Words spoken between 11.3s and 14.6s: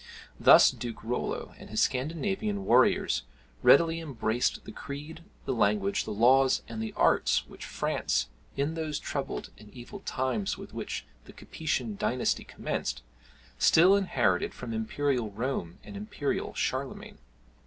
Capetian dynasty commenced, still inherited